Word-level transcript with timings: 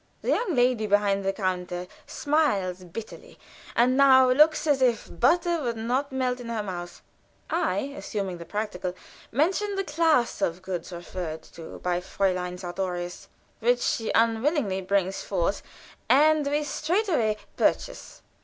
The 0.23 0.29
young 0.29 0.55
lady 0.55 0.87
behind 0.87 1.23
the 1.23 1.31
counter 1.31 1.85
smiles 2.07 2.83
bitterly, 2.83 3.37
and 3.75 3.95
now 3.95 4.31
looks 4.31 4.65
as 4.65 4.81
if 4.81 5.07
butter 5.19 5.61
would 5.61 5.77
not 5.77 6.11
melt 6.11 6.39
in 6.39 6.49
her 6.49 6.63
mouth. 6.63 7.03
I, 7.51 7.93
assuming 7.95 8.39
the 8.39 8.45
practical, 8.45 8.95
mention 9.31 9.75
the 9.75 9.83
class 9.83 10.41
of 10.41 10.63
goods 10.63 10.91
referred 10.91 11.43
to 11.53 11.77
by 11.77 11.99
Fräulein 12.01 12.59
Sartorius, 12.59 13.27
which 13.59 13.81
she 13.81 14.11
unwillingly 14.15 14.81
brings 14.81 15.21
forth, 15.21 15.61
and 16.09 16.47
we 16.47 16.63
straightway 16.63 17.37
purchase. 17.55 18.23